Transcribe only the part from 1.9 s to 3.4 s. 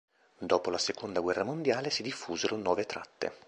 si diffusero nuove tratte.